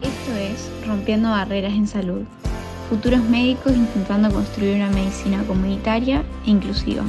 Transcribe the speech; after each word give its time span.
Esto 0.00 0.32
es 0.36 0.70
Rompiendo 0.86 1.30
Barreras 1.30 1.72
en 1.72 1.86
Salud. 1.86 2.22
Futuros 2.88 3.20
médicos 3.24 3.72
intentando 3.74 4.30
construir 4.30 4.76
una 4.76 4.90
medicina 4.90 5.42
comunitaria 5.44 6.24
e 6.46 6.50
inclusiva. 6.50 7.04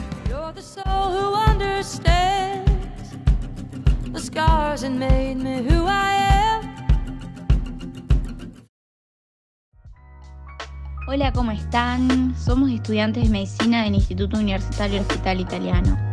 Hola, 11.08 11.34
¿cómo 11.34 11.52
están? 11.52 12.36
Somos 12.38 12.72
estudiantes 12.72 13.24
de 13.24 13.30
medicina 13.30 13.84
del 13.84 13.96
Instituto 13.96 14.38
Universitario 14.38 15.02
Hospital 15.02 15.40
Italiano. 15.42 16.09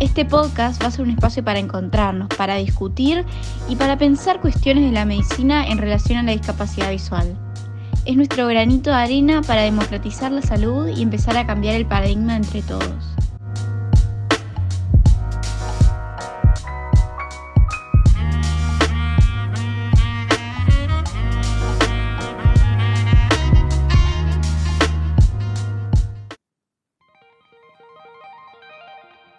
Este 0.00 0.24
podcast 0.24 0.82
va 0.82 0.86
a 0.86 0.90
ser 0.90 1.02
un 1.02 1.10
espacio 1.10 1.44
para 1.44 1.58
encontrarnos, 1.58 2.28
para 2.28 2.56
discutir 2.56 3.26
y 3.68 3.76
para 3.76 3.98
pensar 3.98 4.40
cuestiones 4.40 4.84
de 4.84 4.92
la 4.92 5.04
medicina 5.04 5.66
en 5.66 5.76
relación 5.76 6.18
a 6.18 6.22
la 6.22 6.32
discapacidad 6.32 6.90
visual. 6.90 7.36
Es 8.06 8.16
nuestro 8.16 8.46
granito 8.46 8.88
de 8.88 8.96
arena 8.96 9.42
para 9.42 9.60
democratizar 9.60 10.32
la 10.32 10.40
salud 10.40 10.88
y 10.88 11.02
empezar 11.02 11.36
a 11.36 11.46
cambiar 11.46 11.74
el 11.74 11.84
paradigma 11.84 12.34
entre 12.34 12.62
todos. 12.62 13.14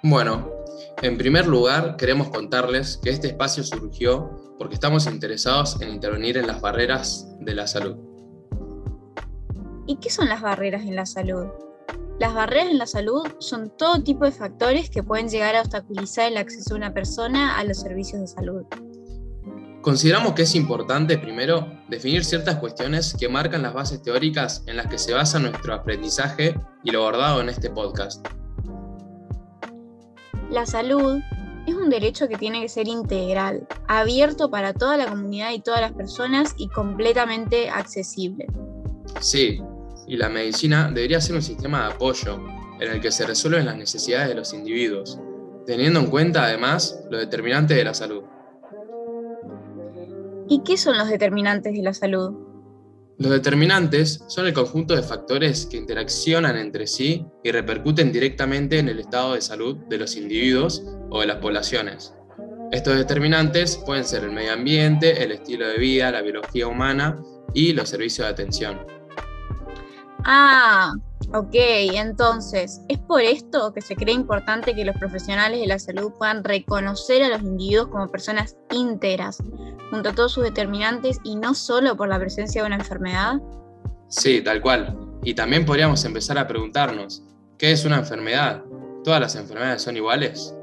Bueno, 0.03 0.50
en 1.01 1.17
primer 1.17 1.47
lugar 1.47 1.95
queremos 1.97 2.29
contarles 2.29 2.97
que 2.97 3.09
este 3.09 3.27
espacio 3.27 3.63
surgió 3.63 4.55
porque 4.57 4.75
estamos 4.75 5.07
interesados 5.07 5.81
en 5.81 5.89
intervenir 5.89 6.37
en 6.37 6.47
las 6.47 6.61
barreras 6.61 7.27
de 7.39 7.55
la 7.55 7.65
salud. 7.65 7.95
¿Y 9.87 9.97
qué 9.97 10.09
son 10.09 10.29
las 10.29 10.41
barreras 10.41 10.83
en 10.83 10.95
la 10.95 11.05
salud? 11.05 11.47
Las 12.19 12.35
barreras 12.35 12.67
en 12.67 12.77
la 12.77 12.85
salud 12.85 13.23
son 13.39 13.75
todo 13.75 14.03
tipo 14.03 14.25
de 14.25 14.31
factores 14.31 14.91
que 14.91 15.01
pueden 15.01 15.27
llegar 15.27 15.55
a 15.55 15.61
obstaculizar 15.61 16.31
el 16.31 16.37
acceso 16.37 16.75
de 16.75 16.75
una 16.75 16.93
persona 16.93 17.57
a 17.57 17.63
los 17.63 17.79
servicios 17.79 18.21
de 18.21 18.27
salud. 18.27 18.63
Consideramos 19.81 20.33
que 20.33 20.43
es 20.43 20.53
importante, 20.53 21.17
primero, 21.17 21.67
definir 21.89 22.23
ciertas 22.23 22.57
cuestiones 22.57 23.15
que 23.19 23.27
marcan 23.27 23.63
las 23.63 23.73
bases 23.73 24.03
teóricas 24.03 24.63
en 24.67 24.77
las 24.77 24.85
que 24.85 24.99
se 24.99 25.13
basa 25.13 25.39
nuestro 25.39 25.73
aprendizaje 25.73 26.53
y 26.83 26.91
lo 26.91 27.01
abordado 27.01 27.41
en 27.41 27.49
este 27.49 27.71
podcast. 27.71 28.23
La 30.51 30.65
salud 30.65 31.21
es 31.65 31.73
un 31.73 31.89
derecho 31.89 32.27
que 32.27 32.35
tiene 32.35 32.61
que 32.61 32.67
ser 32.67 32.89
integral, 32.89 33.65
abierto 33.87 34.51
para 34.51 34.73
toda 34.73 34.97
la 34.97 35.07
comunidad 35.07 35.53
y 35.53 35.61
todas 35.61 35.79
las 35.79 35.93
personas 35.93 36.55
y 36.57 36.67
completamente 36.67 37.69
accesible. 37.69 38.47
Sí, 39.21 39.61
y 40.07 40.17
la 40.17 40.27
medicina 40.27 40.91
debería 40.93 41.21
ser 41.21 41.37
un 41.37 41.41
sistema 41.41 41.87
de 41.87 41.93
apoyo 41.93 42.37
en 42.81 42.91
el 42.91 42.99
que 42.99 43.11
se 43.11 43.25
resuelven 43.25 43.65
las 43.65 43.77
necesidades 43.77 44.27
de 44.27 44.35
los 44.35 44.53
individuos, 44.53 45.17
teniendo 45.65 46.01
en 46.01 46.07
cuenta 46.07 46.43
además 46.43 46.99
los 47.09 47.21
determinantes 47.21 47.77
de 47.77 47.85
la 47.85 47.93
salud. 47.93 48.23
¿Y 50.49 50.63
qué 50.63 50.75
son 50.75 50.97
los 50.97 51.07
determinantes 51.07 51.71
de 51.73 51.81
la 51.81 51.93
salud? 51.93 52.50
Los 53.21 53.29
determinantes 53.29 54.23
son 54.25 54.47
el 54.47 54.53
conjunto 54.53 54.95
de 54.95 55.03
factores 55.03 55.67
que 55.67 55.77
interaccionan 55.77 56.57
entre 56.57 56.87
sí 56.87 57.23
y 57.43 57.51
repercuten 57.51 58.11
directamente 58.11 58.79
en 58.79 58.89
el 58.89 58.99
estado 58.99 59.35
de 59.35 59.41
salud 59.41 59.77
de 59.87 59.99
los 59.99 60.15
individuos 60.15 60.83
o 61.11 61.21
de 61.21 61.27
las 61.27 61.37
poblaciones. 61.37 62.15
Estos 62.71 62.95
determinantes 62.95 63.77
pueden 63.85 64.05
ser 64.05 64.23
el 64.23 64.31
medio 64.31 64.53
ambiente, 64.53 65.23
el 65.23 65.33
estilo 65.33 65.67
de 65.67 65.77
vida, 65.77 66.09
la 66.09 66.23
biología 66.23 66.65
humana 66.65 67.21
y 67.53 67.73
los 67.73 67.89
servicios 67.89 68.25
de 68.25 68.31
atención. 68.33 68.79
Ah, 70.25 70.91
ok, 71.33 71.53
entonces, 71.53 72.81
¿es 72.87 72.99
por 72.99 73.21
esto 73.21 73.73
que 73.73 73.81
se 73.81 73.95
cree 73.95 74.13
importante 74.13 74.75
que 74.75 74.85
los 74.85 74.95
profesionales 74.97 75.59
de 75.59 75.67
la 75.67 75.79
salud 75.79 76.11
puedan 76.17 76.43
reconocer 76.43 77.23
a 77.23 77.29
los 77.29 77.41
individuos 77.41 77.87
como 77.87 78.11
personas 78.11 78.57
íntegras, 78.71 79.41
junto 79.89 80.09
a 80.09 80.13
todos 80.13 80.33
sus 80.33 80.43
determinantes 80.43 81.19
y 81.23 81.35
no 81.35 81.53
solo 81.53 81.95
por 81.95 82.09
la 82.09 82.19
presencia 82.19 82.61
de 82.61 82.67
una 82.67 82.77
enfermedad? 82.77 83.41
Sí, 84.07 84.41
tal 84.41 84.61
cual. 84.61 84.97
Y 85.23 85.33
también 85.33 85.65
podríamos 85.65 86.03
empezar 86.03 86.37
a 86.37 86.47
preguntarnos, 86.47 87.23
¿qué 87.57 87.71
es 87.71 87.85
una 87.85 87.97
enfermedad? 87.97 88.63
¿Todas 89.03 89.19
las 89.19 89.35
enfermedades 89.35 89.81
son 89.81 89.95
iguales? 89.97 90.55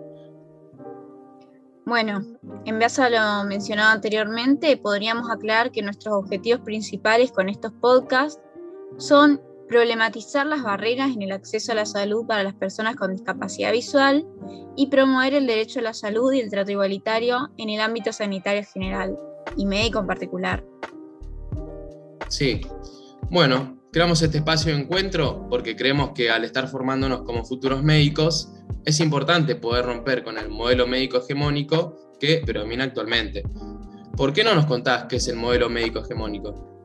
Bueno, 1.87 2.23
en 2.67 2.79
base 2.79 3.03
a 3.03 3.09
lo 3.09 3.49
mencionado 3.49 3.93
anteriormente, 3.93 4.77
podríamos 4.77 5.31
aclarar 5.31 5.71
que 5.73 5.81
nuestros 5.81 6.15
objetivos 6.15 6.61
principales 6.61 7.33
con 7.33 7.49
estos 7.49 7.73
podcasts 7.81 8.39
son 8.99 9.41
problematizar 9.69 10.47
las 10.47 10.63
barreras 10.63 11.15
en 11.15 11.23
el 11.23 11.33
acceso 11.33 11.73
a 11.73 11.75
la 11.75 11.87
salud 11.87 12.27
para 12.27 12.43
las 12.43 12.55
personas 12.55 12.97
con 12.97 13.15
discapacidad 13.15 13.73
visual 13.73 14.27
y 14.77 14.89
promover 14.89 15.35
el 15.35 15.47
derecho 15.47 15.81
a 15.81 15.83
la 15.83 15.95
salud 15.95 16.33
y 16.33 16.41
el 16.41 16.51
trato 16.51 16.73
igualitario 16.73 17.51
en 17.59 17.69
el 17.71 17.81
ámbito 17.81 18.13
sanitario 18.13 18.63
general 18.73 19.17
y 19.57 19.67
médico 19.67 19.99
en 19.99 20.07
particular. 20.07 20.65
Sí, 22.29 22.61
bueno, 23.31 23.79
creamos 23.93 24.23
este 24.23 24.39
espacio 24.39 24.75
de 24.75 24.81
encuentro 24.81 25.47
porque 25.49 25.77
creemos 25.77 26.11
que 26.11 26.31
al 26.31 26.45
estar 26.45 26.69
formándonos 26.69 27.23
como 27.23 27.45
futuros 27.45 27.83
médicos, 27.83 28.53
es 28.85 29.01
importante 29.01 29.55
poder 29.55 29.85
romper 29.85 30.25
con 30.25 30.39
el 30.39 30.49
modelo 30.49 30.87
médico 30.87 31.19
hegemónico 31.19 32.17
que 32.19 32.43
predomina 32.45 32.85
actualmente. 32.85 33.43
¿Por 34.17 34.33
qué 34.33 34.43
no 34.43 34.55
nos 34.55 34.67
contás 34.67 35.05
qué 35.05 35.17
es 35.17 35.29
el 35.29 35.37
modelo 35.37 35.69
médico 35.69 36.01
hegemónico? 36.01 36.78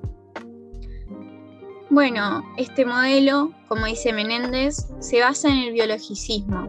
Bueno, 1.94 2.42
este 2.58 2.86
modelo, 2.86 3.52
como 3.68 3.86
dice 3.86 4.14
Menéndez, 4.14 4.88
se 5.00 5.22
basa 5.22 5.48
en 5.50 5.60
el 5.60 5.74
biologicismo, 5.74 6.68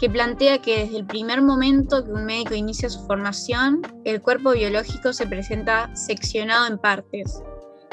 que 0.00 0.10
plantea 0.10 0.60
que 0.60 0.80
desde 0.80 0.96
el 0.96 1.06
primer 1.06 1.40
momento 1.40 2.04
que 2.04 2.10
un 2.10 2.24
médico 2.24 2.56
inicia 2.56 2.90
su 2.90 3.06
formación, 3.06 3.80
el 4.04 4.20
cuerpo 4.20 4.50
biológico 4.50 5.12
se 5.12 5.28
presenta 5.28 5.94
seccionado 5.94 6.66
en 6.66 6.78
partes, 6.78 7.40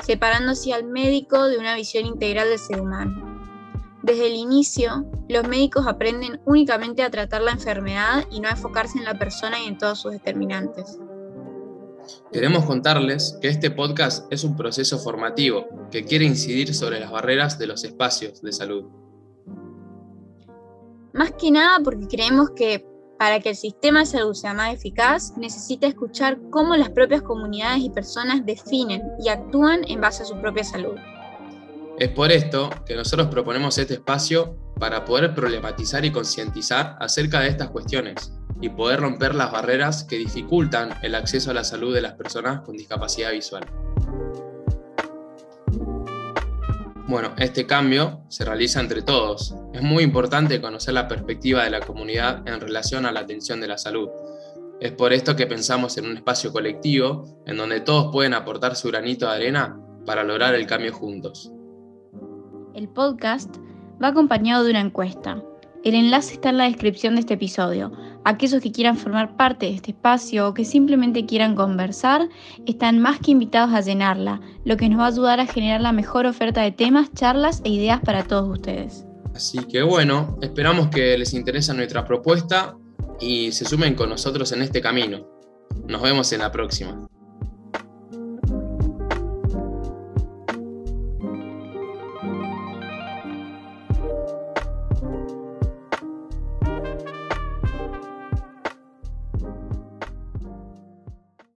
separando 0.01 0.53
así 0.53 0.71
al 0.71 0.85
médico 0.85 1.47
de 1.47 1.59
una 1.59 1.75
visión 1.75 2.07
integral 2.07 2.49
del 2.49 2.57
ser 2.57 2.81
humano. 2.81 3.39
Desde 4.01 4.25
el 4.25 4.33
inicio, 4.33 5.05
los 5.29 5.47
médicos 5.47 5.85
aprenden 5.85 6.41
únicamente 6.45 7.03
a 7.03 7.11
tratar 7.11 7.43
la 7.43 7.51
enfermedad 7.51 8.25
y 8.31 8.39
no 8.39 8.47
a 8.47 8.53
enfocarse 8.53 8.97
en 8.97 9.05
la 9.05 9.19
persona 9.19 9.59
y 9.59 9.67
en 9.67 9.77
todos 9.77 9.99
sus 9.99 10.11
determinantes. 10.11 10.97
Queremos 12.31 12.65
contarles 12.65 13.37
que 13.41 13.47
este 13.47 13.71
podcast 13.71 14.31
es 14.31 14.43
un 14.43 14.55
proceso 14.55 14.99
formativo 14.99 15.67
que 15.91 16.03
quiere 16.03 16.25
incidir 16.25 16.73
sobre 16.73 16.99
las 16.99 17.11
barreras 17.11 17.57
de 17.59 17.67
los 17.67 17.83
espacios 17.83 18.41
de 18.41 18.51
salud. 18.51 18.85
Más 21.13 21.31
que 21.31 21.51
nada 21.51 21.79
porque 21.83 22.07
creemos 22.07 22.51
que 22.51 22.85
para 23.17 23.39
que 23.39 23.49
el 23.49 23.55
sistema 23.55 24.01
de 24.01 24.05
salud 24.05 24.33
sea 24.33 24.53
más 24.53 24.73
eficaz, 24.73 25.35
necesita 25.37 25.87
escuchar 25.87 26.37
cómo 26.51 26.75
las 26.75 26.91
propias 26.91 27.23
comunidades 27.23 27.83
y 27.83 27.89
personas 27.89 28.45
definen 28.45 29.01
y 29.19 29.29
actúan 29.29 29.81
en 29.87 29.99
base 29.99 30.21
a 30.21 30.25
su 30.25 30.39
propia 30.39 30.63
salud. 30.63 30.95
Es 31.97 32.09
por 32.09 32.31
esto 32.31 32.69
que 32.85 32.95
nosotros 32.95 33.27
proponemos 33.29 33.77
este 33.79 33.95
espacio 33.95 34.55
para 34.79 35.03
poder 35.03 35.33
problematizar 35.33 36.05
y 36.05 36.11
concientizar 36.11 36.95
acerca 36.99 37.39
de 37.39 37.47
estas 37.47 37.71
cuestiones 37.71 38.36
y 38.61 38.69
poder 38.69 38.99
romper 38.99 39.35
las 39.35 39.51
barreras 39.51 40.03
que 40.03 40.17
dificultan 40.17 40.95
el 41.03 41.15
acceso 41.15 41.51
a 41.51 41.53
la 41.53 41.63
salud 41.63 41.93
de 41.93 42.01
las 42.01 42.13
personas 42.13 42.61
con 42.61 42.75
discapacidad 42.75 43.31
visual. 43.31 43.65
Bueno, 47.07 47.33
este 47.37 47.65
cambio 47.65 48.19
se 48.27 48.43
realiza 48.43 48.81
entre 48.81 49.01
todos. 49.01 49.55
Es 49.73 49.81
muy 49.81 50.03
importante 50.03 50.59
conocer 50.59 50.93
la 50.93 51.07
perspectiva 51.07 51.63
de 51.63 51.69
la 51.69 51.79
comunidad 51.79 52.45
en 52.45 52.59
relación 52.59 53.05
a 53.05 53.13
la 53.13 53.21
atención 53.21 53.61
de 53.61 53.67
la 53.67 53.77
salud. 53.77 54.09
Es 54.81 54.91
por 54.91 55.13
esto 55.13 55.35
que 55.35 55.47
pensamos 55.47 55.97
en 55.97 56.05
un 56.05 56.17
espacio 56.17 56.51
colectivo 56.51 57.41
en 57.45 57.55
donde 57.55 57.79
todos 57.79 58.11
pueden 58.11 58.33
aportar 58.33 58.75
su 58.75 58.89
granito 58.89 59.25
de 59.25 59.35
arena 59.35 59.79
para 60.05 60.25
lograr 60.25 60.53
el 60.53 60.67
cambio 60.67 60.93
juntos. 60.93 61.51
El 62.73 62.89
podcast 62.89 63.55
va 64.03 64.09
acompañado 64.09 64.65
de 64.65 64.71
una 64.71 64.81
encuesta. 64.81 65.41
El 65.83 65.95
enlace 65.95 66.33
está 66.33 66.49
en 66.49 66.57
la 66.57 66.65
descripción 66.65 67.15
de 67.15 67.21
este 67.21 67.35
episodio. 67.35 67.91
Aquellos 68.25 68.61
que 68.61 68.71
quieran 68.71 68.97
formar 68.97 69.37
parte 69.37 69.67
de 69.67 69.75
este 69.75 69.91
espacio 69.91 70.49
o 70.49 70.53
que 70.53 70.65
simplemente 70.65 71.25
quieran 71.25 71.55
conversar 71.55 72.27
están 72.65 72.99
más 72.99 73.19
que 73.19 73.31
invitados 73.31 73.73
a 73.73 73.81
llenarla, 73.81 74.41
lo 74.65 74.75
que 74.75 74.89
nos 74.89 74.99
va 74.99 75.05
a 75.05 75.09
ayudar 75.09 75.39
a 75.39 75.45
generar 75.45 75.81
la 75.81 75.91
mejor 75.91 76.25
oferta 76.25 76.61
de 76.61 76.71
temas, 76.71 77.13
charlas 77.13 77.61
e 77.63 77.69
ideas 77.69 78.01
para 78.01 78.23
todos 78.23 78.49
ustedes. 78.49 79.05
Así 79.33 79.59
que 79.59 79.83
bueno, 79.83 80.37
esperamos 80.41 80.87
que 80.87 81.17
les 81.17 81.33
interese 81.33 81.73
nuestra 81.73 82.05
propuesta 82.05 82.75
y 83.19 83.51
se 83.51 83.65
sumen 83.65 83.95
con 83.95 84.09
nosotros 84.09 84.51
en 84.51 84.63
este 84.63 84.81
camino. 84.81 85.27
Nos 85.87 86.01
vemos 86.01 86.33
en 86.33 86.39
la 86.39 86.51
próxima. 86.51 87.07